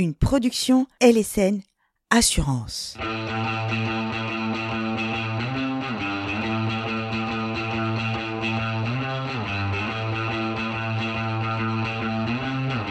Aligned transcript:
une 0.00 0.14
production 0.14 0.86
LSN 1.02 1.60
Assurance. 2.08 2.96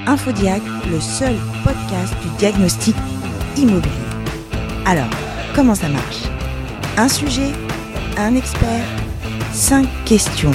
Infodiag, 0.06 0.62
le 0.92 1.00
seul 1.00 1.36
podcast 1.64 2.14
du 2.22 2.30
diagnostic 2.38 2.96
immobilier. 3.58 3.90
Alors, 4.86 5.10
comment 5.56 5.74
ça 5.74 5.90
marche? 5.90 6.26
Un 6.98 7.10
sujet, 7.10 7.52
un 8.18 8.36
expert, 8.36 8.86
cinq 9.52 9.88
questions 10.06 10.52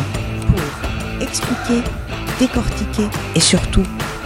pour 0.46 1.20
expliquer, 1.20 1.82
décortiquer 2.38 3.08
et 3.34 3.40
surtout 3.40 3.82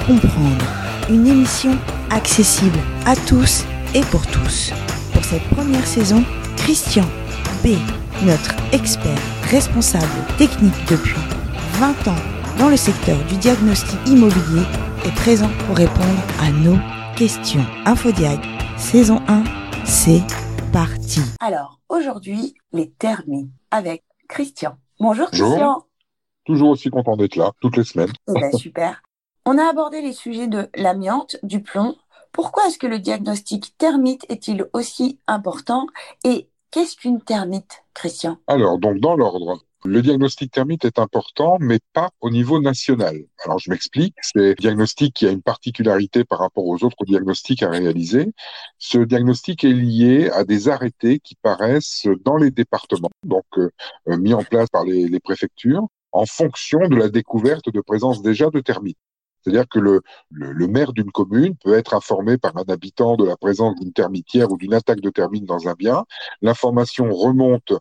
comprendre. 0.06 0.66
Une 1.08 1.26
émission 1.26 1.78
accessible 2.10 2.78
à 3.06 3.14
tous 3.16 3.64
et 3.94 4.02
pour 4.10 4.26
tous. 4.26 4.72
Pour 5.12 5.24
cette 5.24 5.42
première 5.50 5.86
saison, 5.86 6.24
Christian 6.56 7.04
B, 7.64 7.68
notre 8.24 8.54
expert 8.72 9.18
responsable 9.44 10.06
technique 10.36 10.74
depuis 10.88 11.20
20 11.74 12.08
ans 12.08 12.22
dans 12.58 12.68
le 12.68 12.76
secteur 12.76 13.16
du 13.26 13.36
diagnostic 13.36 13.98
immobilier, 14.06 14.62
est 15.04 15.14
présent 15.14 15.50
pour 15.66 15.76
répondre 15.76 16.22
à 16.40 16.50
nos 16.50 16.76
questions. 17.16 17.64
Infodiag, 17.86 18.40
saison 18.76 19.20
1, 19.28 19.44
c'est 19.84 20.22
parti. 20.72 21.20
Alors, 21.40 21.80
aujourd'hui, 21.88 22.54
les 22.72 22.90
termites 22.90 23.50
avec 23.70 24.02
Christian. 24.28 24.76
Bonjour, 25.00 25.28
Bonjour. 25.30 25.48
Christian. 25.48 25.84
Toujours 26.44 26.70
aussi 26.70 26.90
content 26.90 27.16
d'être 27.16 27.36
là, 27.36 27.52
toutes 27.60 27.76
les 27.76 27.84
semaines. 27.84 28.12
Eh 28.28 28.32
ben, 28.32 28.52
super. 28.52 29.02
On 29.50 29.56
a 29.56 29.64
abordé 29.64 30.02
les 30.02 30.12
sujets 30.12 30.46
de 30.46 30.68
l'amiante, 30.74 31.38
du 31.42 31.62
plomb. 31.62 31.96
Pourquoi 32.32 32.66
est-ce 32.66 32.76
que 32.76 32.86
le 32.86 32.98
diagnostic 32.98 33.72
termite 33.78 34.26
est-il 34.28 34.66
aussi 34.74 35.20
important 35.26 35.86
Et 36.22 36.50
qu'est-ce 36.70 36.96
qu'une 36.96 37.22
termite, 37.22 37.82
Christian? 37.94 38.36
Alors, 38.46 38.78
donc 38.78 38.98
dans 38.98 39.16
l'ordre, 39.16 39.64
le 39.86 40.02
diagnostic 40.02 40.52
thermite 40.52 40.84
est 40.84 40.98
important, 40.98 41.56
mais 41.60 41.78
pas 41.94 42.10
au 42.20 42.28
niveau 42.28 42.60
national. 42.60 43.16
Alors, 43.42 43.58
je 43.58 43.70
m'explique. 43.70 44.14
C'est 44.20 44.50
un 44.50 44.54
diagnostic 44.58 45.14
qui 45.14 45.26
a 45.26 45.30
une 45.30 45.40
particularité 45.40 46.24
par 46.24 46.40
rapport 46.40 46.66
aux 46.66 46.84
autres 46.84 47.06
diagnostics 47.06 47.62
à 47.62 47.70
réaliser. 47.70 48.34
Ce 48.76 48.98
diagnostic 48.98 49.64
est 49.64 49.72
lié 49.72 50.28
à 50.28 50.44
des 50.44 50.68
arrêtés 50.68 51.20
qui 51.20 51.36
paraissent 51.36 52.06
dans 52.22 52.36
les 52.36 52.50
départements, 52.50 53.08
donc 53.24 53.46
euh, 53.56 53.70
mis 54.08 54.34
en 54.34 54.44
place 54.44 54.68
par 54.68 54.84
les, 54.84 55.08
les 55.08 55.20
préfectures, 55.20 55.86
en 56.12 56.26
fonction 56.26 56.80
de 56.80 56.96
la 56.96 57.08
découverte 57.08 57.72
de 57.72 57.80
présence 57.80 58.20
déjà 58.20 58.50
de 58.50 58.60
termites. 58.60 58.98
C'est-à-dire 59.48 59.68
que 59.68 59.78
le, 59.78 60.66
maire 60.66 60.92
d'une 60.92 61.10
commune 61.10 61.56
peut 61.56 61.74
être 61.74 61.94
informé 61.94 62.36
par 62.36 62.56
un 62.56 62.64
habitant 62.68 63.16
de 63.16 63.24
la 63.24 63.36
présence 63.36 63.74
d'une 63.76 63.92
termitière 63.92 64.50
ou 64.50 64.58
d'une 64.58 64.74
attaque 64.74 65.00
de 65.00 65.10
termites 65.10 65.46
dans 65.46 65.68
un 65.68 65.74
bien. 65.74 66.04
L'information 66.42 67.10
remonte 67.12 67.72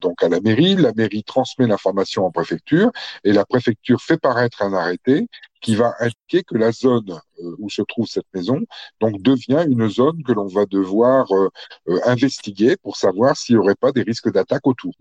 donc 0.00 0.22
à 0.22 0.30
la 0.30 0.40
mairie, 0.40 0.76
la 0.76 0.92
mairie 0.94 1.22
transmet 1.24 1.66
l'information 1.66 2.24
en 2.24 2.30
préfecture 2.30 2.90
et 3.22 3.34
la 3.34 3.44
préfecture 3.44 4.00
fait 4.00 4.16
paraître 4.16 4.62
un 4.62 4.72
arrêté 4.72 5.28
qui 5.60 5.74
va 5.74 5.92
indiquer 6.00 6.42
que 6.42 6.56
la 6.56 6.72
zone 6.72 7.10
euh, 7.10 7.56
où 7.58 7.68
se 7.68 7.82
trouve 7.82 8.06
cette 8.06 8.26
maison 8.32 8.60
devient 9.02 9.66
une 9.68 9.90
zone 9.90 10.22
que 10.22 10.32
l'on 10.32 10.46
va 10.46 10.64
devoir 10.64 11.30
euh, 11.32 11.50
euh, 11.88 12.00
investiguer 12.06 12.78
pour 12.78 12.96
savoir 12.96 13.36
s'il 13.36 13.56
n'y 13.56 13.60
aurait 13.60 13.74
pas 13.74 13.92
des 13.92 14.02
risques 14.02 14.32
d'attaque 14.32 14.66
autour. 14.66 14.94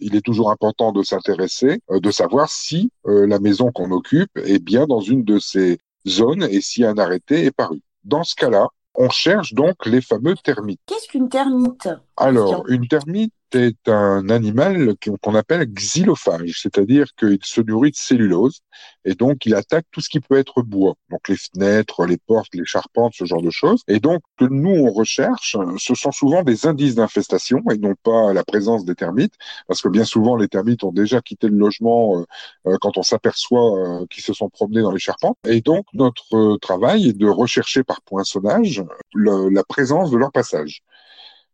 Il 0.00 0.16
est 0.16 0.20
toujours 0.20 0.50
important 0.50 0.92
de 0.92 1.02
s'intéresser, 1.02 1.80
euh, 1.90 2.00
de 2.00 2.10
savoir 2.10 2.50
si 2.50 2.90
euh, 3.06 3.26
la 3.26 3.38
maison 3.38 3.70
qu'on 3.72 3.90
occupe 3.90 4.36
est 4.36 4.62
bien 4.62 4.86
dans 4.86 5.00
une 5.00 5.24
de 5.24 5.38
ces 5.38 5.78
zones 6.06 6.44
et 6.44 6.60
si 6.60 6.84
un 6.84 6.98
arrêté 6.98 7.44
est 7.44 7.50
paru. 7.50 7.82
Dans 8.04 8.24
ce 8.24 8.34
cas-là, 8.34 8.68
on 8.94 9.10
cherche 9.10 9.54
donc 9.54 9.86
les 9.86 10.00
fameux 10.00 10.34
termites. 10.36 10.80
Qu'est-ce 10.86 11.08
qu'une 11.08 11.28
termite? 11.28 11.88
Alors, 12.18 12.64
une 12.68 12.88
termite 12.88 13.32
est 13.54 13.88
un 13.88 14.28
animal 14.28 14.94
qu'on 15.22 15.34
appelle 15.34 15.64
xylophage, 15.66 16.60
c'est-à-dire 16.62 17.06
qu'il 17.16 17.38
se 17.42 17.60
nourrit 17.60 17.92
de 17.92 17.96
cellulose 17.96 18.60
et 19.04 19.14
donc 19.14 19.46
il 19.46 19.54
attaque 19.54 19.86
tout 19.90 20.00
ce 20.00 20.08
qui 20.08 20.20
peut 20.20 20.36
être 20.36 20.62
bois, 20.62 20.94
donc 21.10 21.28
les 21.28 21.36
fenêtres, 21.36 22.04
les 22.04 22.18
portes, 22.18 22.54
les 22.54 22.64
charpentes, 22.64 23.14
ce 23.14 23.24
genre 23.24 23.40
de 23.40 23.50
choses. 23.50 23.82
Et 23.88 24.00
donc, 24.00 24.20
que 24.36 24.44
nous 24.44 24.70
on 24.70 24.92
recherche, 24.92 25.56
ce 25.78 25.94
sont 25.94 26.12
souvent 26.12 26.42
des 26.42 26.66
indices 26.66 26.96
d'infestation 26.96 27.62
et 27.70 27.78
non 27.78 27.94
pas 28.02 28.32
la 28.32 28.44
présence 28.44 28.84
des 28.84 28.94
termites, 28.94 29.34
parce 29.66 29.80
que 29.80 29.88
bien 29.88 30.04
souvent 30.04 30.36
les 30.36 30.48
termites 30.48 30.84
ont 30.84 30.92
déjà 30.92 31.22
quitté 31.22 31.48
le 31.48 31.56
logement 31.56 32.24
euh, 32.66 32.76
quand 32.80 32.98
on 32.98 33.02
s'aperçoit 33.02 33.78
euh, 33.78 34.06
qu'ils 34.10 34.24
se 34.24 34.34
sont 34.34 34.50
promenés 34.50 34.82
dans 34.82 34.92
les 34.92 34.98
charpentes. 34.98 35.38
Et 35.46 35.60
donc, 35.60 35.86
notre 35.94 36.36
euh, 36.36 36.58
travail 36.58 37.08
est 37.08 37.16
de 37.16 37.28
rechercher 37.28 37.84
par 37.84 38.02
poinçonnage 38.02 38.82
la 39.14 39.64
présence 39.64 40.10
de 40.10 40.16
leur 40.16 40.32
passage. 40.32 40.82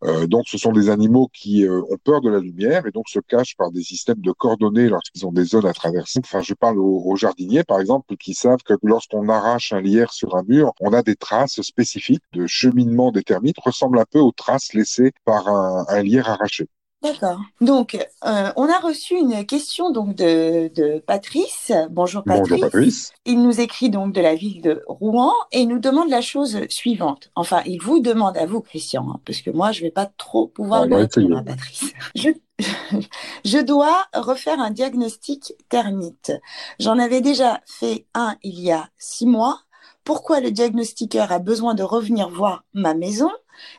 Euh, 0.05 0.27
donc, 0.27 0.45
ce 0.49 0.59
sont 0.59 0.73
des 0.73 0.91
animaux 0.91 1.29
qui 1.33 1.65
euh, 1.67 1.81
ont 1.91 1.97
peur 2.03 2.21
de 2.21 2.29
la 2.31 2.39
lumière 2.39 2.87
et 2.87 2.91
donc 2.91 3.09
se 3.09 3.21
cachent 3.21 3.57
par 3.57 3.71
des 3.71 3.83
systèmes 3.83 4.21
de 4.21 4.33
coordonnées 4.33 4.89
lorsqu'ils 4.89 5.27
ont 5.27 5.33
des 5.33 5.45
zones 5.45 5.67
à 5.67 5.73
traverser. 5.73 6.21
Enfin, 6.23 6.43
je 6.43 6.53
parle 6.55 6.79
aux, 6.79 7.03
aux 7.07 7.17
jardiniers, 7.17 7.65
par 7.65 7.81
exemple, 7.81 8.17
qui 8.17 8.35
savent 8.35 8.63
que 8.65 8.75
lorsqu'on 8.83 9.29
arrache 9.29 9.73
un 9.73 9.81
lierre 9.81 10.13
sur 10.13 10.37
un 10.37 10.43
mur, 10.43 10.73
on 10.81 10.93
a 10.93 11.03
des 11.03 11.17
traces 11.17 11.63
spécifiques 11.63 12.25
de 12.33 12.47
cheminement 12.47 13.13
des 13.13 13.23
termites, 13.23 13.59
ressemblent 13.59 13.99
un 13.99 14.05
peu 14.11 14.19
aux 14.21 14.33
traces 14.33 14.75
laissées 14.75 15.13
par 15.25 15.49
un, 15.49 15.87
un 15.89 16.03
lierre 16.03 16.29
arraché. 16.29 16.69
D'accord. 17.05 17.39
Donc, 17.61 17.97
euh, 18.25 18.51
on 18.57 18.67
a 18.67 18.79
reçu 18.79 19.15
une 19.15 19.45
question 19.45 19.91
donc 19.91 20.15
de, 20.15 20.71
de 20.75 21.01
Patrice. 21.01 21.71
Bonjour 21.91 22.25
Patrice. 22.25 22.49
Bonjour 22.49 22.71
Patrice. 22.71 23.13
Il 23.27 23.43
nous 23.43 23.61
écrit 23.61 23.91
donc 23.91 24.15
de 24.15 24.23
la 24.23 24.35
ville 24.35 24.63
de 24.63 24.83
Rouen 24.89 25.33
et 25.53 25.61
il 25.61 25.69
nous 25.69 25.79
demande 25.79 26.09
la 26.09 26.23
chose 26.23 26.67
suivante. 26.71 27.31
Enfin, 27.37 27.61
il 27.67 27.79
vous 27.79 28.01
demande 28.01 28.39
à 28.39 28.47
vous, 28.47 28.63
Christian, 28.63 29.07
hein, 29.11 29.21
parce 29.27 29.43
que 29.43 29.51
moi, 29.51 29.71
je 29.71 29.83
vais 29.83 29.91
pas 29.91 30.07
trop 30.07 30.47
pouvoir 30.47 30.89
va 30.89 30.97
répondre 30.97 31.37
à 31.37 31.43
Patrice. 31.43 31.93
Je, 32.15 32.31
je 33.45 33.59
dois 33.59 34.07
refaire 34.15 34.61
un 34.61 34.71
diagnostic 34.71 35.55
termite. 35.69 36.33
J'en 36.79 36.99
avais 36.99 37.21
déjà 37.21 37.61
fait 37.67 38.07
un 38.15 38.37
il 38.43 38.61
y 38.61 38.73
a 38.73 38.89
six 38.97 39.27
mois. 39.27 39.61
Pourquoi 40.05 40.41
le 40.41 40.51
diagnostiqueur 40.51 41.33
a 41.33 41.39
besoin 41.39 41.75
de 41.75 41.83
revenir 41.83 42.29
voir 42.29 42.65
ma 42.75 42.95
maison 42.95 43.31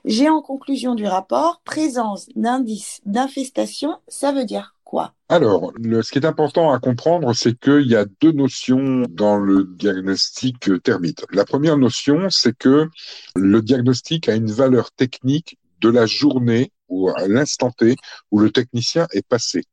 J'ai 0.06 0.30
en 0.30 0.42
conclusion 0.42 0.96
du 0.96 1.06
rapport 1.06 1.62
présence 1.64 2.28
d'indices 2.36 3.02
d'infestation. 3.06 3.98
Ça 4.08 4.32
veut 4.32 4.46
dire 4.46 4.76
quoi? 4.84 5.14
Alors, 5.30 5.72
ce 5.78 6.12
qui 6.12 6.20
est 6.20 6.26
important 6.26 6.72
à 6.72 6.80
comprendre, 6.80 7.34
c'est 7.34 7.60
qu'il 7.60 7.88
y 7.88 7.96
a 7.96 8.06
deux 8.22 8.32
notions 8.32 9.04
dans 9.10 9.38
le 9.38 9.66
diagnostic 9.66 10.82
termite. 10.84 11.26
La 11.32 11.46
première 11.46 11.78
notion, 11.78 12.30
c'est 12.30 12.58
que 12.58 12.90
le 13.36 13.62
diagnostic 13.62 14.30
a 14.30 14.36
une 14.36 14.52
valeur 14.52 14.92
technique 14.92 15.58
de 15.82 15.90
la 15.90 16.06
journée 16.06 16.72
ou 16.88 17.10
à 17.10 17.28
l'instant 17.28 17.72
T 17.72 17.96
où 18.32 18.40
le 18.40 18.52
technicien 18.52 19.08
est 19.12 19.28
passé. 19.28 19.64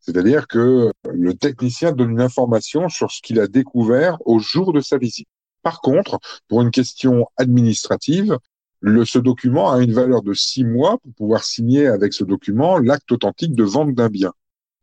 C'est-à-dire 0.00 0.46
que 0.46 0.92
le 1.12 1.34
technicien 1.34 1.92
donne 1.92 2.12
une 2.12 2.20
information 2.20 2.88
sur 2.88 3.10
ce 3.10 3.20
qu'il 3.20 3.38
a 3.38 3.46
découvert 3.46 4.16
au 4.24 4.38
jour 4.38 4.72
de 4.72 4.80
sa 4.80 4.98
visite. 4.98 5.28
Par 5.62 5.80
contre, 5.80 6.18
pour 6.48 6.62
une 6.62 6.70
question 6.70 7.26
administrative, 7.36 8.38
le, 8.80 9.04
ce 9.04 9.18
document 9.18 9.72
a 9.72 9.82
une 9.82 9.92
valeur 9.92 10.22
de 10.22 10.32
six 10.32 10.64
mois 10.64 10.98
pour 10.98 11.12
pouvoir 11.14 11.44
signer 11.44 11.86
avec 11.86 12.14
ce 12.14 12.24
document 12.24 12.78
l'acte 12.78 13.12
authentique 13.12 13.54
de 13.54 13.64
vente 13.64 13.94
d'un 13.94 14.08
bien. 14.08 14.32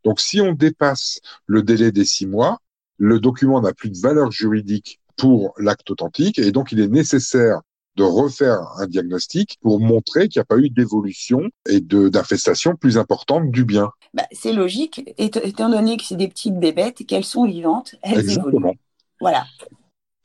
Donc, 0.04 0.20
si 0.20 0.40
on 0.40 0.54
dépasse 0.54 1.20
le 1.48 1.64
délai 1.64 1.92
des 1.92 2.06
six 2.06 2.28
mois, 2.28 2.60
le 2.98 3.20
document 3.20 3.62
n'a 3.62 3.74
plus 3.74 3.90
de 3.90 3.98
valeur 3.98 4.32
juridique 4.32 5.00
pour 5.18 5.54
l'acte 5.58 5.90
authentique 5.90 6.40
et 6.40 6.52
donc 6.52 6.72
il 6.72 6.80
est 6.80 6.88
nécessaire 6.88 7.62
de 7.96 8.04
refaire 8.04 8.60
un 8.78 8.86
diagnostic 8.86 9.58
pour 9.62 9.80
montrer 9.80 10.30
qu'il 10.30 10.40
n'y 10.40 10.44
a 10.44 10.46
pas 10.46 10.58
eu 10.58 10.70
d'évolution 10.70 11.42
et 11.68 11.82
d'infestation 11.82 12.76
plus 12.76 13.00
importante 13.00 13.50
du 13.50 13.66
bien. 13.66 13.90
bah, 14.14 14.28
C'est 14.32 14.54
logique, 14.54 15.02
étant 15.18 15.42
étant 15.42 15.70
donné 15.70 15.98
que 15.98 16.04
c'est 16.04 16.16
des 16.16 16.28
petites 16.28 16.60
bébêtes, 16.60 17.06
qu'elles 17.08 17.26
sont 17.26 17.46
vivantes, 17.46 17.96
elles 18.04 18.20
Exactement. 18.20 18.60
évoluent. 18.60 18.80
Voilà. 19.20 19.48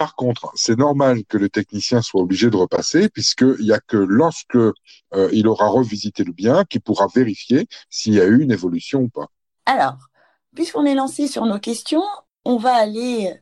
Par 0.03 0.17
contre, 0.17 0.51
c'est 0.57 0.77
normal 0.77 1.25
que 1.29 1.39
le 1.39 1.49
technicien 1.49 2.03
soit 2.03 2.21
obligé 2.21 2.51
de 2.51 2.57
repasser, 2.57 3.09
puisqu'il 3.09 3.61
n'y 3.61 3.71
a 3.71 3.79
que 3.79 3.97
lorsque 3.97 4.57
euh, 4.57 4.73
il 5.33 5.47
aura 5.47 5.69
revisité 5.69 6.25
le 6.25 6.33
bien 6.33 6.65
qu'il 6.65 6.81
pourra 6.81 7.07
vérifier 7.15 7.69
s'il 7.89 8.15
y 8.15 8.21
a 8.21 8.25
eu 8.25 8.43
une 8.43 8.51
évolution 8.51 9.03
ou 9.03 9.09
pas. 9.09 9.29
Alors, 9.65 9.95
puisqu'on 10.57 10.87
est 10.87 10.97
lancé 10.97 11.29
sur 11.29 11.47
nos 11.47 11.61
questions, 11.61 12.03
on 12.45 12.57
va 12.57 12.75
aller 12.75 13.33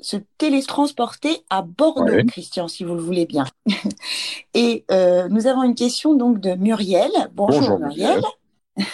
se 0.00 0.16
télétransporter 0.36 1.44
à 1.48 1.62
Bordeaux, 1.62 2.12
Ouais. 2.12 2.24
Christian, 2.24 2.66
si 2.66 2.82
vous 2.82 2.94
le 2.96 3.02
voulez 3.02 3.26
bien. 3.26 3.44
Et 4.54 4.84
euh, 4.90 5.28
nous 5.28 5.46
avons 5.46 5.62
une 5.62 5.76
question 5.76 6.16
donc 6.16 6.40
de 6.40 6.54
Muriel. 6.54 7.12
Bonjour, 7.34 7.60
Bonjour, 7.60 7.78
Muriel. 7.78 8.20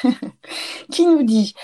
qui 0.90 1.06
nous 1.06 1.22
dit 1.22 1.54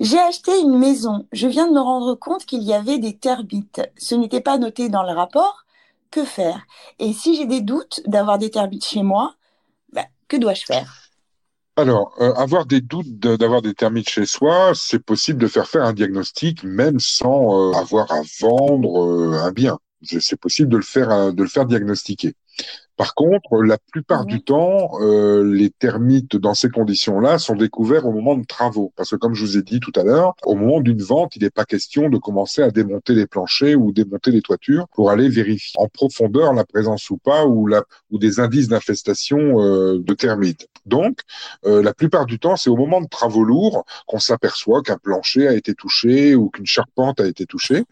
J'ai 0.00 0.18
acheté 0.18 0.58
une 0.60 0.78
maison. 0.78 1.26
Je 1.32 1.46
viens 1.46 1.66
de 1.68 1.72
me 1.72 1.80
rendre 1.80 2.14
compte 2.14 2.44
qu'il 2.44 2.62
y 2.62 2.74
avait 2.74 2.98
des 2.98 3.16
termites. 3.16 3.80
Ce 3.96 4.14
n'était 4.14 4.40
pas 4.40 4.58
noté 4.58 4.88
dans 4.88 5.02
le 5.02 5.12
rapport. 5.12 5.64
Que 6.10 6.24
faire? 6.24 6.66
Et 6.98 7.12
si 7.12 7.36
j'ai 7.36 7.46
des 7.46 7.62
doutes 7.62 8.02
d'avoir 8.06 8.38
des 8.38 8.50
termites 8.50 8.84
chez 8.84 9.02
moi, 9.02 9.34
bah, 9.92 10.04
que 10.28 10.36
dois-je 10.36 10.64
faire? 10.66 11.02
Alors, 11.76 12.14
euh, 12.20 12.34
avoir 12.34 12.66
des 12.66 12.82
doutes 12.82 13.18
d'avoir 13.18 13.62
des 13.62 13.72
termites 13.72 14.10
chez 14.10 14.26
soi, 14.26 14.72
c'est 14.74 14.98
possible 14.98 15.40
de 15.40 15.46
faire 15.46 15.66
faire 15.66 15.84
un 15.84 15.94
diagnostic 15.94 16.64
même 16.64 17.00
sans 17.00 17.70
euh, 17.70 17.72
avoir 17.72 18.12
à 18.12 18.20
vendre 18.40 19.02
euh, 19.02 19.38
un 19.42 19.52
bien. 19.52 19.78
C'est 20.02 20.38
possible 20.38 20.68
de 20.68 20.76
le 20.76 20.82
faire 21.48 21.66
diagnostiquer. 21.66 22.34
Par 22.96 23.14
contre, 23.14 23.62
la 23.62 23.78
plupart 23.78 24.26
du 24.26 24.42
temps, 24.42 24.90
euh, 25.00 25.42
les 25.42 25.70
termites 25.70 26.36
dans 26.36 26.54
ces 26.54 26.68
conditions-là 26.68 27.38
sont 27.38 27.56
découverts 27.56 28.06
au 28.06 28.12
moment 28.12 28.36
de 28.36 28.44
travaux. 28.44 28.92
Parce 28.96 29.10
que 29.10 29.16
comme 29.16 29.34
je 29.34 29.44
vous 29.44 29.58
ai 29.58 29.62
dit 29.62 29.80
tout 29.80 29.92
à 29.96 30.04
l'heure, 30.04 30.34
au 30.44 30.54
moment 30.54 30.80
d'une 30.80 31.02
vente, 31.02 31.36
il 31.36 31.42
n'est 31.42 31.50
pas 31.50 31.64
question 31.64 32.08
de 32.08 32.18
commencer 32.18 32.62
à 32.62 32.70
démonter 32.70 33.14
les 33.14 33.26
planchers 33.26 33.76
ou 33.76 33.92
démonter 33.92 34.30
les 34.30 34.42
toitures 34.42 34.86
pour 34.94 35.10
aller 35.10 35.28
vérifier 35.28 35.72
en 35.78 35.88
profondeur 35.88 36.52
la 36.52 36.64
présence 36.64 37.10
ou 37.10 37.16
pas 37.16 37.46
ou, 37.46 37.66
la, 37.66 37.82
ou 38.10 38.18
des 38.18 38.40
indices 38.40 38.68
d'infestation 38.68 39.60
euh, 39.60 39.98
de 39.98 40.14
termites. 40.14 40.68
Donc, 40.86 41.20
euh, 41.64 41.82
la 41.82 41.94
plupart 41.94 42.26
du 42.26 42.38
temps, 42.38 42.56
c'est 42.56 42.70
au 42.70 42.76
moment 42.76 43.00
de 43.00 43.08
travaux 43.08 43.44
lourds 43.44 43.84
qu'on 44.06 44.18
s'aperçoit 44.18 44.82
qu'un 44.82 44.98
plancher 44.98 45.46
a 45.46 45.54
été 45.54 45.74
touché 45.74 46.34
ou 46.34 46.50
qu'une 46.50 46.66
charpente 46.66 47.20
a 47.20 47.26
été 47.26 47.46
touchée. 47.46 47.84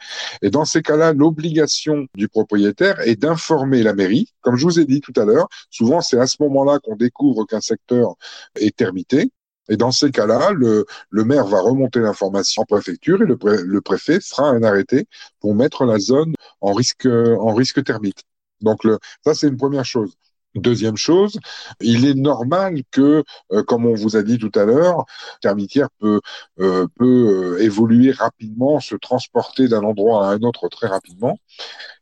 Et 0.43 0.50
dans 0.50 0.64
ces 0.64 0.82
cas-là, 0.82 1.12
l'obligation 1.12 2.06
du 2.14 2.29
propriétaire 2.29 3.00
est 3.00 3.17
d'informer 3.17 3.82
la 3.82 3.94
mairie. 3.94 4.29
Comme 4.41 4.56
je 4.56 4.64
vous 4.64 4.81
ai 4.81 4.85
dit 4.90 5.00
tout 5.00 5.12
à 5.16 5.25
l'heure, 5.25 5.48
souvent 5.70 6.00
c'est 6.00 6.19
à 6.19 6.26
ce 6.26 6.37
moment-là 6.40 6.78
qu'on 6.81 6.96
découvre 6.96 7.44
qu'un 7.46 7.60
secteur 7.60 8.14
est 8.56 8.76
termité. 8.76 9.32
Et 9.69 9.76
dans 9.76 9.92
ces 9.92 10.10
cas-là, 10.10 10.50
le, 10.52 10.84
le, 11.10 11.25
maire 11.25 11.46
va 11.46 11.60
remonter 11.60 12.00
l'information 12.00 12.62
en 12.62 12.64
préfecture 12.64 13.22
et 13.22 13.26
le, 13.26 13.38
le, 13.64 13.81
préfet 13.81 14.19
fera 14.20 14.48
un 14.48 14.62
arrêté 14.64 15.06
pour 15.40 15.54
mettre 15.54 15.84
la 15.84 15.98
zone 16.00 16.34
en 16.60 16.72
risque, 16.72 17.06
en 17.06 17.54
risque 17.54 17.84
thermite. 17.84 18.25
Donc 18.60 18.81
ça, 19.25 19.34
c'est 19.34 19.48
une 19.48 19.56
première 19.56 19.84
chose. 19.84 20.16
Deuxième 20.56 20.96
chose, 20.96 21.38
il 21.81 22.04
est 22.06 22.14
normal 22.14 22.82
que, 22.90 23.22
euh, 23.52 23.62
comme 23.62 23.87
on 23.87 23.94
vous 23.94 24.16
a 24.16 24.22
dit 24.25 24.37
tout 24.37 24.50
à 24.56 24.64
l'heure, 24.64 25.04
termitière 25.40 25.88
peut 26.00 26.20
euh, 26.58 26.88
peut 26.96 27.56
euh, 27.56 27.62
évoluer 27.62 28.10
rapidement, 28.10 28.81
se 28.81 28.96
transporter 28.96 29.69
d'un 29.69 29.84
endroit 29.84 30.26
à 30.26 30.32
un 30.32 30.40
autre 30.40 30.69
très 30.69 30.88
rapidement, 30.88 31.38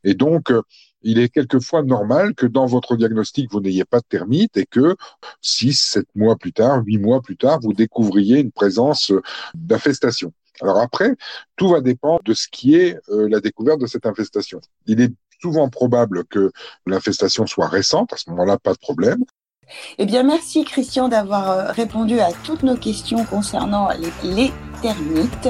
et 0.03 0.15
donc 0.15 0.51
il 1.01 1.19
est 1.19 1.29
quelquefois 1.29 1.83
normal 1.83 2.33
que 2.35 2.45
dans 2.45 2.65
votre 2.65 2.95
diagnostic, 2.95 3.51
vous 3.51 3.61
n'ayez 3.61 3.85
pas 3.85 3.99
de 3.99 4.05
termite 4.07 4.57
et 4.57 4.65
que 4.65 4.95
six, 5.41 5.73
sept 5.73 6.07
mois 6.15 6.35
plus 6.35 6.53
tard, 6.53 6.83
huit 6.85 6.97
mois 6.97 7.21
plus 7.21 7.37
tard, 7.37 7.59
vous 7.61 7.73
découvriez 7.73 8.39
une 8.39 8.51
présence 8.51 9.11
d'infestation. 9.53 10.33
Alors 10.61 10.79
après, 10.79 11.15
tout 11.55 11.69
va 11.69 11.81
dépendre 11.81 12.21
de 12.23 12.33
ce 12.33 12.47
qui 12.51 12.75
est 12.75 12.97
la 13.07 13.39
découverte 13.39 13.79
de 13.79 13.87
cette 13.87 14.05
infestation. 14.05 14.59
Il 14.87 14.99
est 14.99 15.13
souvent 15.41 15.69
probable 15.69 16.25
que 16.25 16.51
l'infestation 16.85 17.47
soit 17.47 17.67
récente, 17.67 18.13
à 18.13 18.17
ce 18.17 18.29
moment-là, 18.29 18.57
pas 18.57 18.73
de 18.73 18.79
problème. 18.79 19.23
Eh 19.97 20.05
bien, 20.05 20.23
merci 20.23 20.63
Christian 20.63 21.09
d'avoir 21.09 21.49
euh, 21.49 21.71
répondu 21.71 22.19
à 22.19 22.29
toutes 22.43 22.63
nos 22.63 22.75
questions 22.75 23.23
concernant 23.23 23.89
les 24.23 24.51
termites. 24.81 25.49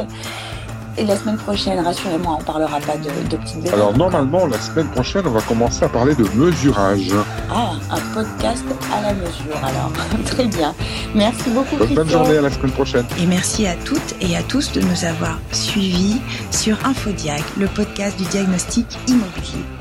Et 1.00 1.06
la 1.06 1.16
semaine 1.16 1.38
prochaine, 1.38 1.80
rassurez-moi, 1.80 2.38
on 2.42 2.44
parlera 2.44 2.78
pas 2.82 2.98
de, 2.98 3.30
de 3.30 3.38
petites 3.38 3.74
Alors 3.74 3.98
normalement, 3.98 4.46
la 4.48 4.60
semaine 4.60 4.88
prochaine, 4.88 5.22
on 5.26 5.30
va 5.32 5.40
commencer 5.40 5.86
à 5.86 5.88
parler 5.88 6.14
de 6.14 6.26
mesurage. 6.36 7.12
Ah, 7.50 7.72
un 7.90 8.14
podcast 8.14 8.66
à 8.94 9.02
la 9.02 9.14
mesure 9.14 9.56
alors. 9.64 9.94
Très 10.26 10.48
bien. 10.48 10.76
Merci 11.16 11.52
beaucoup. 11.52 11.78
Bonne 11.78 11.94
Bonne 11.94 12.10
journée, 12.10 12.38
à 12.38 12.42
la 12.42 12.52
semaine 12.52 12.72
prochaine. 12.72 13.06
Et 13.18 13.26
merci 13.26 13.66
à 13.66 13.76
toutes 13.86 14.14
et 14.20 14.36
à 14.36 14.44
tous 14.44 14.74
de 14.74 14.82
nous 14.82 15.06
avoir 15.06 15.40
suivis 15.54 16.20
sur 16.52 16.78
Infodiag, 16.86 17.42
le 17.58 17.68
podcast 17.68 18.18
du 18.18 18.26
diagnostic 18.26 18.86
immobilier. 19.08 19.79